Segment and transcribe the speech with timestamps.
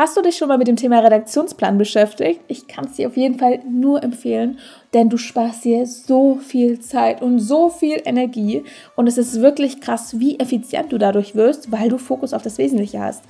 [0.00, 2.40] Hast du dich schon mal mit dem Thema Redaktionsplan beschäftigt?
[2.48, 4.58] Ich kann es dir auf jeden Fall nur empfehlen,
[4.92, 8.64] denn du sparst dir so viel Zeit und so viel Energie
[8.96, 12.58] und es ist wirklich krass, wie effizient du dadurch wirst, weil du Fokus auf das
[12.58, 13.22] Wesentliche hast.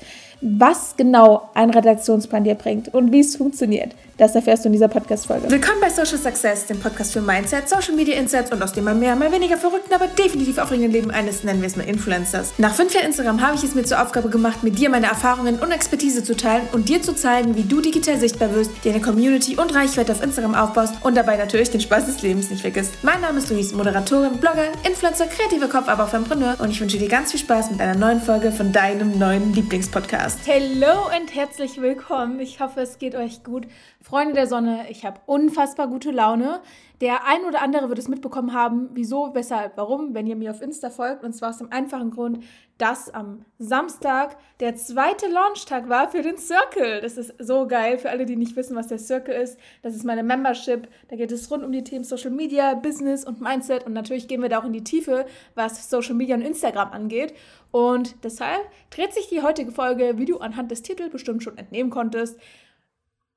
[0.43, 4.89] Was genau ein Redaktionsplan dir bringt und wie es funktioniert, das erfährst du in dieser
[4.89, 5.51] Podcast-Folge.
[5.51, 8.95] Willkommen bei Social Success, dem Podcast für Mindset, Social Media Insights und aus dem mal
[8.95, 12.55] mehr, mal weniger verrückten, aber definitiv aufregenden Leben eines, nennen wir es mal Influencers.
[12.57, 15.59] Nach fünf Jahren Instagram habe ich es mir zur Aufgabe gemacht, mit dir meine Erfahrungen
[15.59, 19.03] und Expertise zu teilen und dir zu zeigen, wie du digital sichtbar wirst, dir eine
[19.03, 23.03] Community und Reichweite auf Instagram aufbaust und dabei natürlich den Spaß des Lebens nicht vergisst.
[23.03, 26.97] Mein Name ist Luis, Moderatorin, Blogger, Influencer, kreativer Kopf, aber auch Fempreneur und ich wünsche
[26.97, 30.39] dir ganz viel Spaß mit einer neuen Folge von deinem neuen Lieblingspodcast.
[30.47, 32.39] Hallo und herzlich willkommen.
[32.39, 33.67] Ich hoffe, es geht euch gut.
[34.01, 36.61] Freunde der Sonne, ich habe unfassbar gute Laune.
[37.01, 40.61] Der ein oder andere wird es mitbekommen haben, wieso, weshalb, warum, wenn ihr mir auf
[40.61, 41.25] Insta folgt.
[41.25, 42.45] Und zwar aus dem einfachen Grund,
[42.77, 47.01] dass am Samstag der zweite Launchtag war für den Circle.
[47.01, 49.59] Das ist so geil für alle, die nicht wissen, was der Circle ist.
[49.83, 50.89] Das ist meine Membership.
[51.09, 53.87] Da geht es rund um die Themen Social Media, Business und Mindset.
[53.87, 57.33] Und natürlich gehen wir da auch in die Tiefe, was Social Media und Instagram angeht.
[57.71, 58.61] Und deshalb
[58.91, 62.39] dreht sich die heutige Folge, wie du anhand des Titels bestimmt schon entnehmen konntest.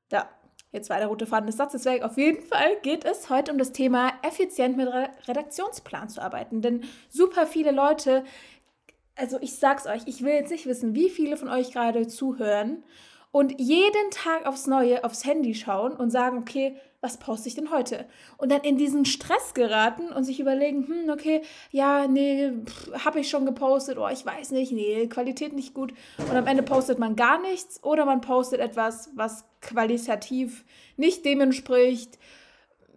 [0.09, 0.27] Da,
[0.73, 2.03] jetzt war der rote Faden des Satzes weg.
[2.03, 4.89] Auf jeden Fall geht es heute um das Thema, effizient mit
[5.27, 6.61] Redaktionsplan zu arbeiten.
[6.61, 8.25] Denn super viele Leute
[9.15, 12.83] also ich sag's euch, ich will jetzt nicht wissen, wie viele von euch gerade zuhören
[13.33, 17.71] und jeden Tag aufs Neue aufs Handy schauen und sagen, okay, was poste ich denn
[17.71, 18.05] heute?
[18.37, 22.51] Und dann in diesen Stress geraten und sich überlegen, hm, okay, ja, nee,
[23.03, 25.95] habe ich schon gepostet, oh, ich weiß nicht, nee, Qualität nicht gut.
[26.19, 30.63] Und am Ende postet man gar nichts oder man postet etwas, was qualitativ
[30.95, 32.19] nicht dem entspricht,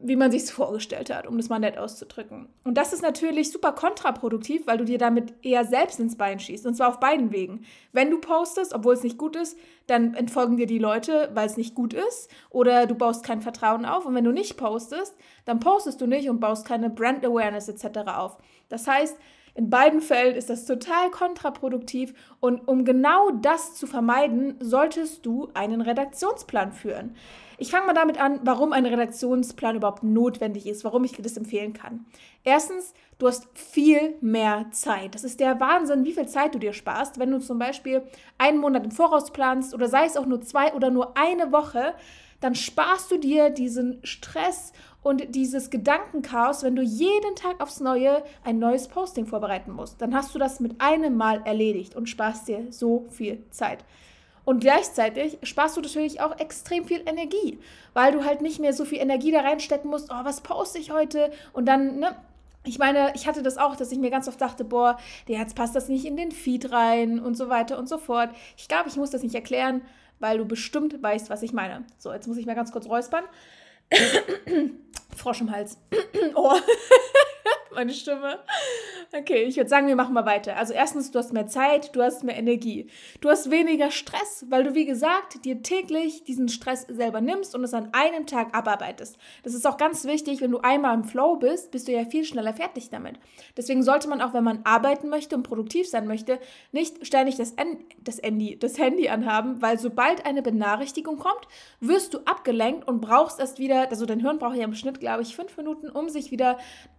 [0.03, 2.49] wie man sich es vorgestellt hat, um das mal nett auszudrücken.
[2.65, 6.67] Und das ist natürlich super kontraproduktiv, weil du dir damit eher selbst ins Bein schießt.
[6.67, 7.65] Und zwar auf beiden Wegen.
[7.93, 11.57] Wenn du postest, obwohl es nicht gut ist, dann entfolgen dir die Leute, weil es
[11.57, 12.29] nicht gut ist.
[12.51, 14.05] Oder du baust kein Vertrauen auf.
[14.05, 15.17] Und wenn du nicht postest,
[15.47, 18.01] dann postest du nicht und baust keine Brand Awareness etc.
[18.09, 18.37] auf.
[18.69, 19.17] Das heißt,
[19.55, 25.49] in beiden Fällen ist das total kontraproduktiv und um genau das zu vermeiden, solltest du
[25.55, 27.17] einen Redaktionsplan führen.
[27.59, 31.37] Ich fange mal damit an, warum ein Redaktionsplan überhaupt notwendig ist, warum ich dir das
[31.37, 32.05] empfehlen kann.
[32.45, 35.15] Erstens, du hast viel mehr Zeit.
[35.15, 38.03] Das ist der Wahnsinn, wie viel Zeit du dir sparst, wenn du zum Beispiel
[38.37, 41.95] einen Monat im Voraus planst oder sei es auch nur zwei oder nur eine Woche,
[42.41, 48.23] dann sparst du dir diesen Stress und dieses Gedankenchaos, wenn du jeden Tag aufs Neue
[48.45, 50.03] ein neues Posting vorbereiten musst.
[50.03, 53.85] Dann hast du das mit einem Mal erledigt und sparst dir so viel Zeit.
[54.47, 57.59] Und gleichzeitig sparst du natürlich auch extrem viel Energie,
[57.95, 60.93] weil du halt nicht mehr so viel Energie da reinstecken musst, oh, was poste ich
[60.93, 61.33] heute?
[61.53, 62.17] Und dann, ne,
[62.65, 65.75] ich meine, ich hatte das auch, dass ich mir ganz oft dachte, boah, jetzt passt
[65.75, 68.31] das nicht in den Feed rein und so weiter und so fort.
[68.57, 69.83] Ich glaube, ich muss das nicht erklären,
[70.21, 71.85] weil du bestimmt weißt, was ich meine.
[71.99, 73.25] So, jetzt muss ich mal ganz kurz räuspern.
[75.17, 75.77] Frosch im Hals.
[76.37, 76.55] oh,
[77.77, 78.41] meine Stimme.
[79.17, 80.57] Okay, ich würde sagen, wir machen mal weiter.
[80.57, 82.89] Also erstens, du hast mehr Zeit, du hast mehr Energie.
[83.21, 87.63] Du hast weniger Stress, weil du, wie gesagt, dir täglich diesen Stress selber nimmst und
[87.63, 89.17] es an einem Tag abarbeitest.
[89.45, 92.25] Das ist auch ganz wichtig, wenn du einmal im Flow bist, bist du ja viel
[92.25, 93.19] schneller fertig damit.
[93.57, 96.41] Deswegen sollte man auch, wenn man arbeiten möchte und produktiv sein möchte,
[96.73, 101.47] nicht ständig das, en das, Handy, das Handy anhaben, weil sobald eine Benachrichtigung kommt,
[101.81, 105.23] wirst du abgelenkt und brauchst erst wieder, also dein Hirn braucht ja im Schnitt, glaube
[105.23, 106.59] ich, fünf Minuten, um sich wieder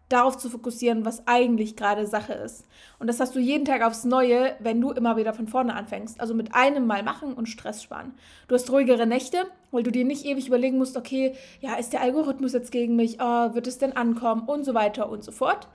[0.10, 2.66] darauf zu fokussieren, was eigentlich gerade Sache ist.
[3.00, 6.20] Und das hast du jeden Tag aufs Neue, wenn du immer wieder von vorne anfängst.
[6.22, 8.14] Also mit einem Mal machen und Stress sparen.
[8.48, 12.02] Du hast ruhigere Nächte, weil du dir nicht ewig überlegen musst, okay, ja, ist der
[12.02, 13.18] Algorithmus jetzt gegen mich?
[13.20, 14.44] Oh, wird es denn ankommen?
[14.48, 15.68] Und so weiter und so fort.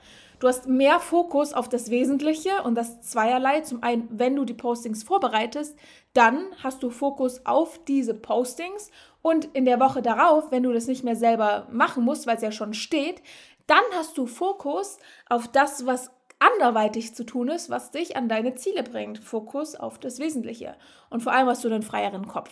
[0.43, 3.60] Du hast mehr Fokus auf das Wesentliche und das zweierlei.
[3.60, 5.78] Zum einen, wenn du die Postings vorbereitest,
[6.14, 8.91] dann hast du Fokus auf diese Postings
[9.22, 12.43] und in der Woche darauf, wenn du das nicht mehr selber machen musst, weil es
[12.43, 13.22] ja schon steht,
[13.66, 18.54] dann hast du Fokus auf das, was anderweitig zu tun ist, was dich an deine
[18.54, 19.18] Ziele bringt.
[19.18, 20.76] Fokus auf das Wesentliche.
[21.08, 22.50] Und vor allem hast du einen freieren Kopf.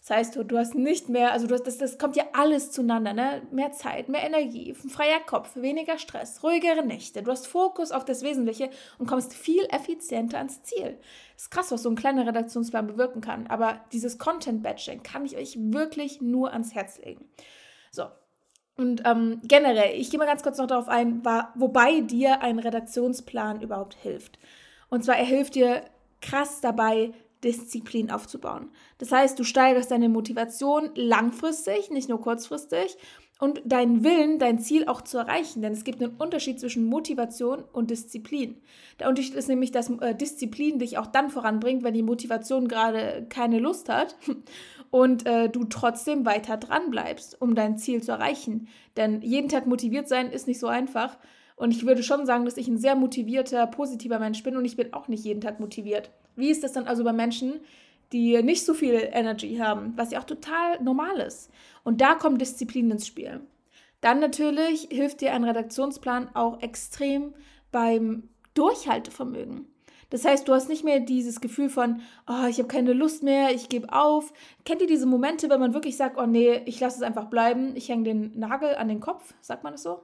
[0.00, 2.70] Das heißt, du, du hast nicht mehr, also du hast, das, das kommt ja alles
[2.70, 3.42] zueinander, ne?
[3.50, 7.22] Mehr Zeit, mehr Energie, ein freier Kopf, weniger Stress, ruhigere Nächte.
[7.22, 10.98] Du hast Fokus auf das Wesentliche und kommst viel effizienter ans Ziel.
[11.36, 13.46] Ist krass, was so ein kleiner Redaktionsplan bewirken kann.
[13.48, 17.28] Aber dieses Content-Batching kann ich euch wirklich nur ans Herz legen.
[17.90, 18.04] So,
[18.80, 21.22] und ähm, generell, ich gehe mal ganz kurz noch darauf ein,
[21.54, 24.38] wobei dir ein Redaktionsplan überhaupt hilft.
[24.88, 25.82] Und zwar, er hilft dir
[26.22, 27.12] krass dabei,
[27.44, 28.70] Disziplin aufzubauen.
[28.96, 32.96] Das heißt, du steigerst deine Motivation langfristig, nicht nur kurzfristig.
[33.38, 35.62] und deinen Willen, dein Ziel auch zu erreichen.
[35.62, 38.60] Denn es gibt einen Unterschied zwischen Motivation und Disziplin.
[38.98, 43.26] Der Unterschied ist nämlich, dass äh, Disziplin dich auch dann voranbringt, wenn die Motivation gerade
[43.28, 44.16] keine Lust hat
[44.90, 48.68] und äh, du trotzdem weiter dran bleibst, um dein Ziel zu erreichen.
[48.96, 51.18] Denn jeden Tag motiviert sein ist nicht so einfach.
[51.56, 54.76] Und ich würde schon sagen, dass ich ein sehr motivierter, positiver Mensch bin und ich
[54.76, 56.10] bin auch nicht jeden Tag motiviert.
[56.34, 57.60] Wie ist das dann also bei Menschen,
[58.12, 61.50] die nicht so viel Energy haben, was ja auch total normal ist?
[61.84, 63.40] Und da kommt Disziplin ins Spiel.
[64.00, 67.34] Dann natürlich hilft dir ein Redaktionsplan auch extrem
[67.70, 69.69] beim Durchhaltevermögen.
[70.10, 73.54] Das heißt, du hast nicht mehr dieses Gefühl von, oh, ich habe keine Lust mehr,
[73.54, 74.32] ich gebe auf.
[74.64, 77.74] Kennt ihr diese Momente, wenn man wirklich sagt, oh nee, ich lasse es einfach bleiben,
[77.76, 80.02] ich hänge den Nagel an den Kopf, sagt man das so?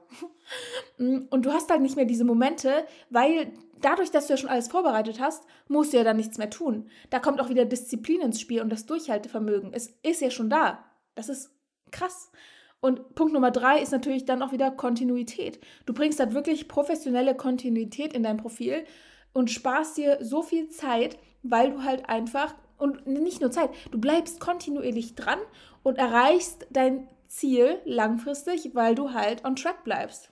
[0.97, 3.51] Und du hast halt nicht mehr diese Momente, weil
[3.81, 6.89] dadurch, dass du ja schon alles vorbereitet hast, musst du ja dann nichts mehr tun.
[7.09, 9.73] Da kommt auch wieder Disziplin ins Spiel und das Durchhaltevermögen.
[9.73, 10.83] Es ist ja schon da.
[11.15, 11.51] Das ist
[11.91, 12.31] krass.
[12.79, 15.59] Und Punkt Nummer drei ist natürlich dann auch wieder Kontinuität.
[15.85, 18.85] Du bringst halt wirklich professionelle Kontinuität in dein Profil
[19.33, 23.99] und sparst dir so viel Zeit, weil du halt einfach, und nicht nur Zeit, du
[23.99, 25.39] bleibst kontinuierlich dran
[25.83, 30.29] und erreichst dein Ziel langfristig, weil du halt on track bleibst.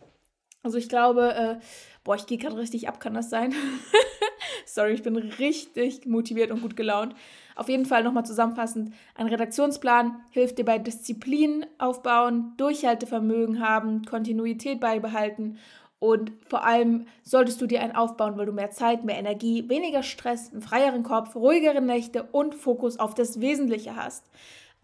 [0.64, 1.56] Also ich glaube, äh,
[2.04, 3.54] boah, ich gehe gerade richtig ab, kann das sein?
[4.66, 7.16] Sorry, ich bin richtig motiviert und gut gelaunt.
[7.56, 14.80] Auf jeden Fall nochmal zusammenfassend, ein Redaktionsplan hilft dir bei Disziplin aufbauen, Durchhaltevermögen haben, Kontinuität
[14.80, 15.58] beibehalten
[16.06, 20.04] und vor allem solltest du dir einen aufbauen, weil du mehr Zeit, mehr Energie, weniger
[20.04, 24.24] Stress, einen freieren Kopf, ruhigere Nächte und Fokus auf das Wesentliche hast.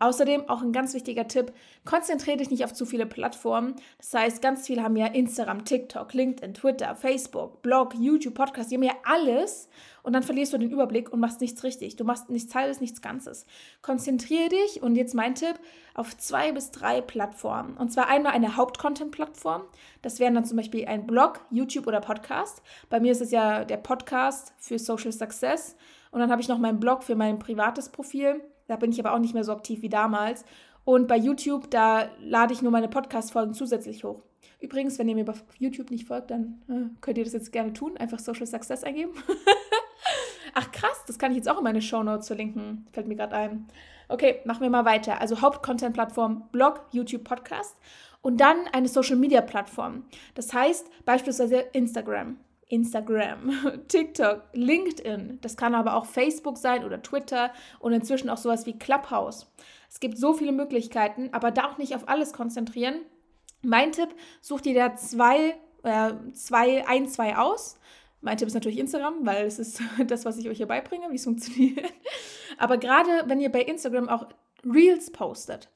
[0.02, 1.54] Außerdem auch ein ganz wichtiger Tipp,
[1.86, 3.76] konzentriere dich nicht auf zu viele Plattformen.
[4.00, 8.76] Das heißt, ganz viele haben ja Instagram, TikTok, LinkedIn, Twitter, Facebook, Blog, YouTube, Podcast, die
[8.76, 9.70] haben ja alles
[10.02, 11.98] und dann verlierst du den Überblick und machst nichts richtig.
[11.98, 13.46] Du machst nichts Halbes, nichts Ganzes.
[13.84, 15.60] Konzentriere dich und jetzt mein Tipp
[15.94, 17.78] auf zwei bis drei Plattformen.
[17.78, 19.62] Und zwar einmal eine Haupt-Content-Plattform.
[20.02, 22.64] Das wären dann zum Beispiel ein Blog, YouTube oder Podcast.
[22.90, 25.76] Bei mir ist es ja der Podcast für Social Success.
[26.10, 28.42] Und dann habe ich noch meinen Blog für mein privates Profil.
[28.72, 30.46] Da bin ich aber auch nicht mehr so aktiv wie damals.
[30.86, 34.24] Und bei YouTube, da lade ich nur meine Podcast-Folgen zusätzlich hoch.
[34.62, 37.74] Übrigens, wenn ihr mir bei YouTube nicht folgt, dann äh, könnt ihr das jetzt gerne
[37.74, 37.98] tun.
[37.98, 39.12] Einfach Social Success eingeben.
[40.54, 42.88] Ach krass, das kann ich jetzt auch in meine Show Notes verlinken.
[42.94, 43.68] Fällt mir gerade ein.
[44.08, 45.20] Okay, machen wir mal weiter.
[45.20, 47.76] Also Haupt-Content-Plattform, Blog, YouTube, Podcast.
[48.22, 50.06] Und dann eine Social-Media-Plattform.
[50.34, 52.38] Das heißt beispielsweise Instagram.
[52.72, 55.40] Instagram, TikTok, LinkedIn.
[55.42, 59.52] Das kann aber auch Facebook sein oder Twitter und inzwischen auch sowas wie Clubhouse.
[59.90, 63.02] Es gibt so viele Möglichkeiten, aber da auch nicht auf alles konzentrieren.
[63.62, 64.10] Mein Tipp,
[64.40, 67.78] such dir da zwei, äh, zwei, ein, zwei aus.
[68.22, 71.16] Mein Tipp ist natürlich Instagram, weil es ist das, was ich euch hier beibringe, wie
[71.16, 71.92] es funktioniert.
[72.58, 74.28] Aber gerade wenn ihr bei Instagram auch
[74.64, 75.70] Reels postet,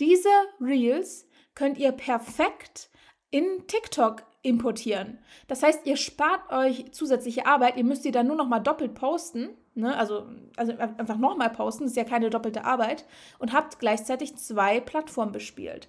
[0.00, 0.30] diese
[0.60, 2.88] Reels könnt ihr perfekt
[3.30, 5.18] in TikTok importieren.
[5.46, 8.94] Das heißt, ihr spart euch zusätzliche Arbeit, ihr müsst sie dann nur noch mal doppelt
[8.94, 9.96] posten, ne?
[9.96, 10.26] also,
[10.56, 13.04] also einfach nochmal posten, das ist ja keine doppelte Arbeit,
[13.38, 15.88] und habt gleichzeitig zwei Plattformen bespielt.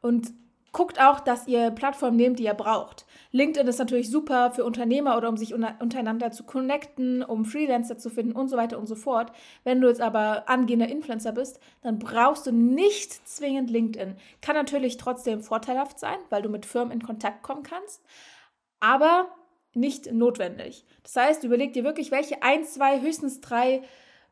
[0.00, 0.32] Und
[0.72, 3.06] guckt auch, dass ihr Plattformen nehmt, die ihr braucht.
[3.30, 8.10] LinkedIn ist natürlich super für Unternehmer oder um sich untereinander zu connecten, um Freelancer zu
[8.10, 9.32] finden und so weiter und so fort.
[9.64, 14.16] Wenn du jetzt aber angehender Influencer bist, dann brauchst du nicht zwingend LinkedIn.
[14.40, 18.02] Kann natürlich trotzdem vorteilhaft sein, weil du mit Firmen in Kontakt kommen kannst,
[18.80, 19.28] aber
[19.74, 20.84] nicht notwendig.
[21.02, 23.82] Das heißt, überleg dir wirklich, welche ein, zwei, höchstens drei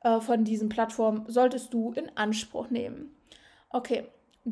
[0.03, 3.15] äh, von diesen Plattformen solltest du in Anspruch nehmen.
[3.71, 4.07] Okay,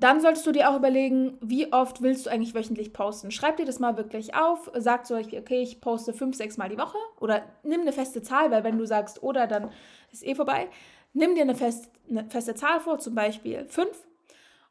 [0.04, 3.30] dann solltest du dir auch überlegen, wie oft willst du eigentlich wöchentlich posten.
[3.30, 4.70] Schreib dir das mal wirklich auf.
[4.74, 6.98] Sag zum Beispiel, okay, ich poste fünf, sechs Mal die Woche.
[7.20, 9.70] Oder nimm eine feste Zahl, weil wenn du sagst, oder, dann
[10.12, 10.68] ist eh vorbei.
[11.14, 14.06] Nimm dir eine, fest, eine feste Zahl vor, zum Beispiel fünf.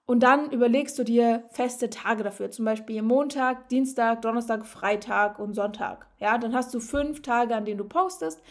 [0.06, 5.54] Und dann überlegst du dir feste Tage dafür, zum Beispiel Montag, Dienstag, Donnerstag, Freitag und
[5.54, 6.08] Sonntag.
[6.20, 8.42] Ja, dann hast du fünf Tage, an denen du postest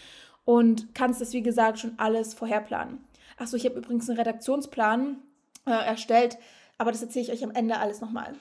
[0.44, 3.04] und kannst das, wie gesagt, schon alles vorherplanen.
[3.38, 5.16] Achso, ich habe übrigens einen Redaktionsplan
[5.66, 6.36] äh, erstellt.
[6.78, 8.34] Aber das erzähle ich euch am Ende alles nochmal.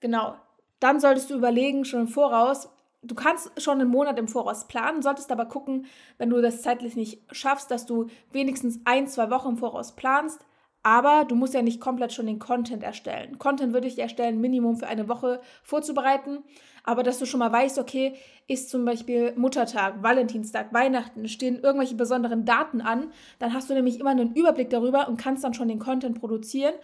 [0.00, 0.34] Genau.
[0.80, 2.68] Dann solltest du überlegen, schon im Voraus,
[3.02, 5.86] du kannst schon einen Monat im Voraus planen, solltest aber gucken,
[6.18, 10.44] wenn du das zeitlich nicht schaffst, dass du wenigstens ein, zwei Wochen im Voraus planst.
[10.82, 13.38] Aber du musst ja nicht komplett schon den Content erstellen.
[13.38, 16.42] Content würde ich erstellen, Minimum für eine Woche vorzubereiten.
[16.84, 18.14] Aber dass du schon mal weißt, okay,
[18.48, 24.00] ist zum Beispiel Muttertag, Valentinstag, Weihnachten, stehen irgendwelche besonderen Daten an, dann hast du nämlich
[24.00, 26.74] immer einen Überblick darüber und kannst dann schon den Content produzieren.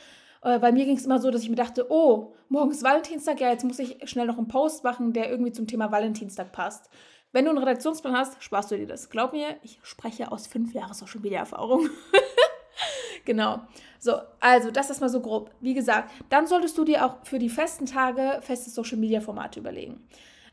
[0.43, 3.41] Äh, bei mir ging es immer so, dass ich mir dachte, oh, morgen ist Valentinstag,
[3.41, 6.91] ja, jetzt muss ich schnell noch einen Post machen, der irgendwie zum Thema Valentinstag passt.
[7.33, 9.11] Wenn du einen Redaktionsplan hast, sparst du dir das.
[9.11, 11.91] Glaub mir, ich spreche aus fünf Jahren Social Media Erfahrung.
[13.25, 13.61] genau.
[13.99, 15.51] So, also das ist mal so grob.
[15.61, 20.07] Wie gesagt, dann solltest du dir auch für die festen Tage feste Social-Media-Formate überlegen.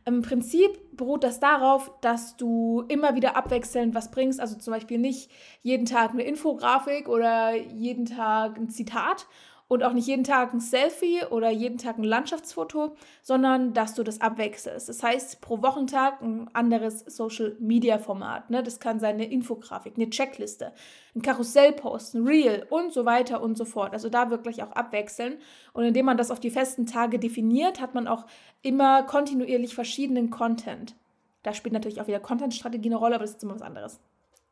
[0.05, 4.41] Im Prinzip beruht das darauf, dass du immer wieder abwechselnd was bringst.
[4.41, 9.27] Also zum Beispiel nicht jeden Tag eine Infografik oder jeden Tag ein Zitat
[9.73, 14.03] und auch nicht jeden Tag ein Selfie oder jeden Tag ein Landschaftsfoto, sondern dass du
[14.03, 14.87] das abwechselst.
[14.87, 18.51] Das heißt, pro Wochentag ein anderes Social-Media-Format.
[18.51, 18.61] Ne?
[18.61, 20.73] Das kann sein eine Infografik, eine Checkliste,
[21.15, 23.93] ein Karussellpost, ein Reel und so weiter und so fort.
[23.93, 25.39] Also da wirklich auch abwechseln.
[25.73, 28.27] Und indem man das auf die festen Tage definiert, hat man auch
[28.61, 30.95] immer kontinuierlich verschiedenen Content.
[31.41, 33.99] Da spielt natürlich auch wieder Content-Strategie eine Rolle, aber das ist immer was anderes.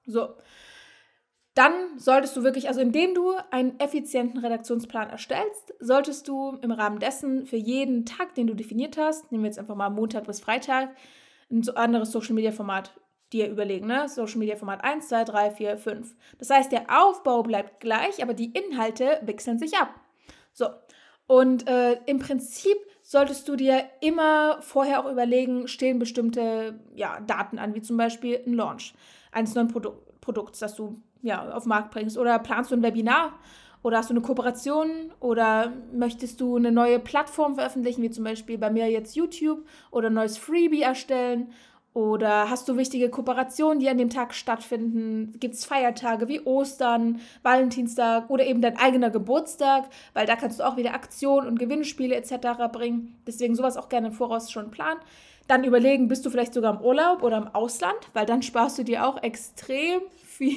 [0.08, 0.30] So
[1.54, 7.00] dann solltest du wirklich, also indem du einen effizienten Redaktionsplan erstellst, solltest du im Rahmen
[7.00, 10.40] dessen für jeden Tag, den du definiert hast, nehmen wir jetzt einfach mal Montag bis
[10.40, 10.96] Freitag,
[11.52, 12.94] ein anderes Social Media Format
[13.34, 14.10] dir überlegen, ne?
[14.10, 16.16] Social Media Format 1, 2, 3, 4, 5.
[16.38, 19.94] Das heißt, der Aufbau bleibt gleich, aber die Inhalte wechseln sich ab.
[20.54, 20.68] So.
[21.28, 27.58] Und äh, im Prinzip solltest du dir immer vorher auch überlegen, stehen bestimmte ja, Daten
[27.58, 28.94] an, wie zum Beispiel ein Launch
[29.32, 32.18] eines neuen Produ Produkts, das du ja, auf den Markt bringst.
[32.18, 33.34] Oder planst du ein Webinar?
[33.84, 35.12] Oder hast du eine Kooperation?
[35.20, 39.66] Oder möchtest du eine neue Plattform veröffentlichen, wie zum Beispiel bei mir jetzt YouTube?
[39.90, 41.52] Oder ein neues Freebie erstellen?
[41.94, 45.34] Oder hast du wichtige Kooperationen, die an dem Tag stattfinden?
[45.40, 49.90] Gibt es Feiertage wie Ostern, Valentinstag oder eben dein eigener Geburtstag?
[50.14, 52.72] Weil da kannst du auch wieder Aktionen und Gewinnspiele etc.
[52.72, 53.18] bringen.
[53.28, 55.02] Deswegen sowas auch gerne im Voraus schon planen.
[55.52, 57.98] Dann überlegen, bist du vielleicht sogar im Urlaub oder im Ausland?
[58.14, 60.56] Weil dann sparst du dir auch extrem viel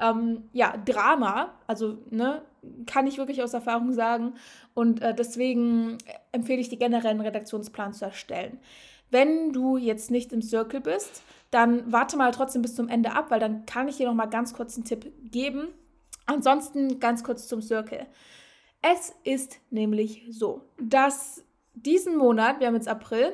[0.00, 1.52] ähm, ja, Drama.
[1.66, 2.42] Also, ne,
[2.86, 4.34] kann ich wirklich aus Erfahrung sagen.
[4.74, 5.98] Und äh, deswegen
[6.30, 8.60] empfehle ich dir generell einen Redaktionsplan zu erstellen.
[9.10, 13.32] Wenn du jetzt nicht im Circle bist, dann warte mal trotzdem bis zum Ende ab,
[13.32, 15.66] weil dann kann ich dir noch mal ganz kurz einen Tipp geben.
[16.26, 18.06] Ansonsten ganz kurz zum Circle.
[18.82, 23.32] Es ist nämlich so, dass diesen Monat, wir haben jetzt April,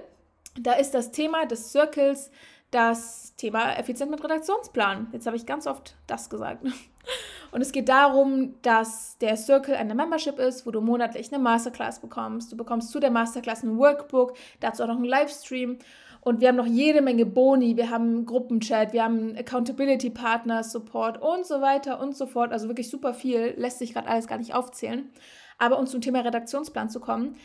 [0.56, 2.30] da ist das Thema des Circles
[2.70, 5.08] das Thema effizient mit Redaktionsplan.
[5.12, 6.66] Jetzt habe ich ganz oft das gesagt.
[7.50, 12.00] Und es geht darum, dass der Circle eine Membership ist, wo du monatlich eine Masterclass
[12.00, 12.52] bekommst.
[12.52, 15.78] Du bekommst zu der Masterclass ein Workbook, dazu auch noch einen Livestream.
[16.20, 21.22] Und wir haben noch jede Menge Boni, wir haben Gruppenchat, wir haben Accountability Partner Support
[21.22, 22.52] und so weiter und so fort.
[22.52, 25.08] Also wirklich super viel, lässt sich gerade alles gar nicht aufzählen.
[25.56, 27.36] Aber um zum Thema Redaktionsplan zu kommen,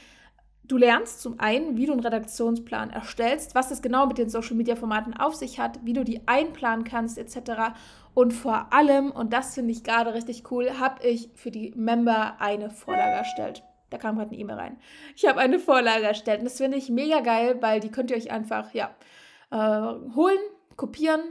[0.66, 5.14] Du lernst zum einen, wie du einen Redaktionsplan erstellst, was es genau mit den Social-Media-Formaten
[5.14, 7.74] auf sich hat, wie du die einplanen kannst etc.
[8.14, 12.36] Und vor allem, und das finde ich gerade richtig cool, habe ich für die Member
[12.40, 13.64] eine Vorlage erstellt.
[13.90, 14.78] Da kam gerade eine E-Mail rein.
[15.16, 18.18] Ich habe eine Vorlage erstellt und das finde ich mega geil, weil die könnt ihr
[18.18, 18.90] euch einfach ja,
[19.52, 20.40] äh, holen,
[20.78, 21.22] kopieren,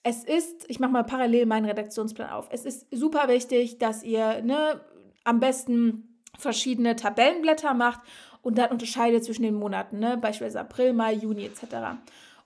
[0.02, 2.48] Es ist, ich mache mal parallel meinen Redaktionsplan auf.
[2.50, 4.80] Es ist super wichtig, dass ihr ne,
[5.24, 8.00] am besten verschiedene Tabellenblätter macht
[8.40, 10.16] und dann unterscheidet zwischen den Monaten, ne?
[10.16, 11.98] beispielsweise April, Mai, Juni etc.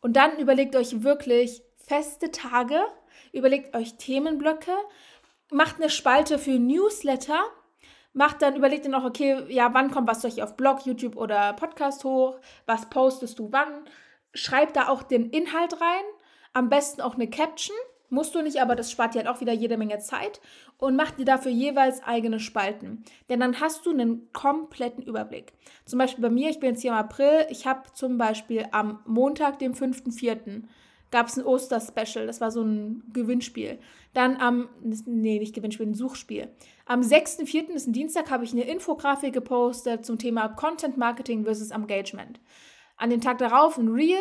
[0.05, 2.79] Und dann überlegt euch wirklich feste Tage,
[3.33, 4.77] überlegt euch Themenblöcke,
[5.51, 7.43] macht eine Spalte für Newsletter,
[8.13, 11.55] macht dann, überlegt dann auch, okay, ja, wann kommt was ich auf Blog, YouTube oder
[11.55, 13.89] Podcast hoch, was postest du wann,
[14.35, 16.05] schreibt da auch den Inhalt rein,
[16.53, 17.75] am besten auch eine Caption
[18.11, 20.41] Musst du nicht, aber das spart dir halt auch wieder jede Menge Zeit
[20.79, 23.05] und mach dir dafür jeweils eigene Spalten.
[23.29, 25.53] Denn dann hast du einen kompletten Überblick.
[25.85, 29.01] Zum Beispiel bei mir, ich bin jetzt hier im April, ich habe zum Beispiel am
[29.07, 30.63] Montag, dem 5.4.,
[31.11, 33.79] gab es ein Oster-Special, das war so ein Gewinnspiel.
[34.15, 34.69] Dann am,
[35.07, 36.49] nee, nicht Gewinnspiel, ein Suchspiel.
[36.87, 41.71] Am 6.4., ist ein Dienstag, habe ich eine Infografik gepostet zum Thema Content Marketing versus
[41.71, 42.41] Engagement.
[42.97, 44.19] An dem Tag darauf ein Reel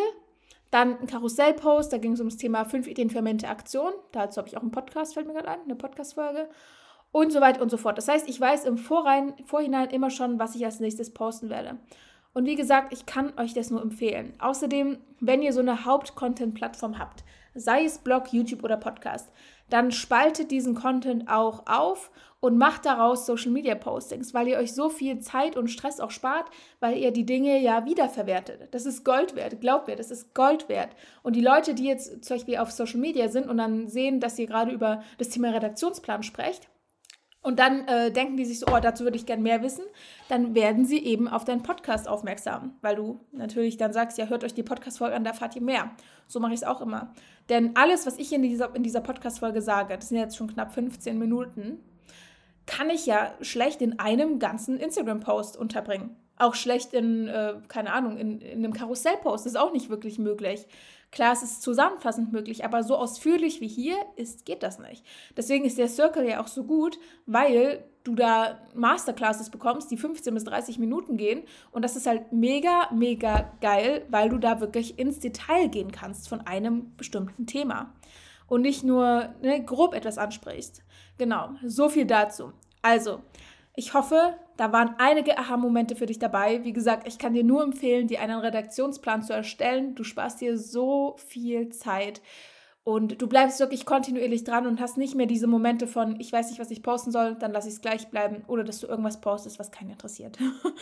[0.74, 3.94] dann ein Karussellpost, da ging es um das Thema fünf Ideen für Interaktion.
[4.12, 6.50] Dazu habe ich auch einen Podcast, fällt mir gerade ein, eine Podcast-Folge.
[7.12, 7.98] Und so weiter und so fort.
[8.00, 11.78] Das heißt, ich weiß im Vorrein, Vorhinein immer schon, was ich als nächstes posten werde.
[12.34, 14.34] Und wie gesagt, ich kann euch das nur empfehlen.
[14.40, 19.32] Außerdem, wenn ihr so eine Haupt-Content-Plattform habt, sei es Blog, YouTube oder Podcast,
[19.70, 22.10] dann spaltet diesen Content auch auf
[22.44, 26.12] und macht daraus Social Media Postings, weil ihr euch so viel Zeit und Stress auch
[26.12, 26.50] spart,
[26.82, 28.68] weil ihr die Dinge ja wiederverwertet.
[28.72, 30.90] Das ist Gold wert, glaubt mir, das ist Gold wert.
[31.22, 34.38] Und die Leute, die jetzt zum Beispiel auf Social Media sind und dann sehen, dass
[34.38, 36.68] ihr gerade über das Thema Redaktionsplan sprecht,
[37.42, 39.84] und dann äh, denken die sich so, oh, dazu würde ich gern mehr wissen.
[40.30, 44.46] Dann werden sie eben auf deinen Podcast aufmerksam, weil du natürlich dann sagst, ja, hört
[44.46, 45.92] euch die Podcast-Folge an, da fahrt ihr mehr.
[46.26, 47.14] So mache ich es auch immer.
[47.50, 50.74] Denn alles, was ich in dieser, in dieser Podcast-Folge sage, das sind jetzt schon knapp
[50.74, 51.80] 15 Minuten,
[52.66, 56.16] kann ich ja schlecht in einem ganzen Instagram-Post unterbringen.
[56.38, 59.46] Auch schlecht in, äh, keine Ahnung, in, in einem Karussell-Post.
[59.46, 60.66] Ist auch nicht wirklich möglich.
[61.12, 65.06] Klar, es ist zusammenfassend möglich, aber so ausführlich wie hier ist, geht das nicht.
[65.38, 70.34] Deswegen ist der Circle ja auch so gut, weil du da Masterclasses bekommst, die 15
[70.34, 71.44] bis 30 Minuten gehen.
[71.70, 76.30] Und das ist halt mega, mega geil, weil du da wirklich ins Detail gehen kannst
[76.30, 77.94] von einem bestimmten Thema.
[78.54, 80.84] Und nicht nur ne, grob etwas ansprichst.
[81.18, 82.54] Genau, so viel dazu.
[82.84, 83.24] Also,
[83.76, 86.64] ich hoffe, da waren einige Aha-Momente für dich dabei.
[86.64, 89.96] Wie gesagt, ich kann dir nur empfehlen, dir einen Redaktionsplan zu erstellen.
[89.96, 92.22] Du sparst dir so viel Zeit
[92.86, 96.50] und du bleibst wirklich kontinuierlich dran und hast nicht mehr diese Momente von, ich weiß
[96.50, 99.22] nicht, was ich posten soll, dann lasse ich es gleich bleiben oder dass du irgendwas
[99.22, 100.38] postest, was keinen interessiert.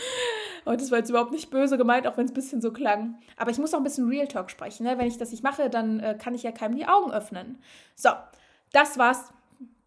[0.65, 3.19] und das war jetzt überhaupt nicht böse gemeint, auch wenn es ein bisschen so klang.
[3.37, 4.83] Aber ich muss auch ein bisschen Real Talk sprechen.
[4.83, 4.97] Ne?
[4.97, 7.59] Wenn ich das nicht mache, dann äh, kann ich ja keinem die Augen öffnen.
[7.95, 8.09] So,
[8.73, 9.31] das war's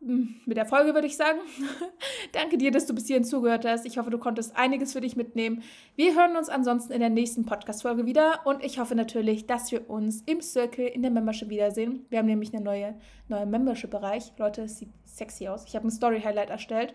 [0.04, 1.38] mit der Folge, würde ich sagen.
[2.32, 3.86] Danke dir, dass du bis hierhin zugehört hast.
[3.86, 5.62] Ich hoffe, du konntest einiges für dich mitnehmen.
[5.96, 9.88] Wir hören uns ansonsten in der nächsten Podcast-Folge wieder und ich hoffe natürlich, dass wir
[9.88, 12.06] uns im Circle in der Membership wiedersehen.
[12.10, 12.94] Wir haben nämlich einen neue,
[13.28, 14.32] neuen Membership-Bereich.
[14.38, 15.64] Leute, es sieht sexy aus.
[15.66, 16.94] Ich habe ein Story-Highlight erstellt,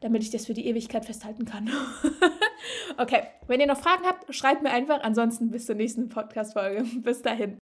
[0.00, 1.70] damit ich das für die Ewigkeit festhalten kann.
[2.98, 5.02] okay, wenn ihr noch Fragen habt, schreibt mir einfach.
[5.02, 6.84] Ansonsten bis zur nächsten Podcast-Folge.
[7.02, 7.58] Bis dahin.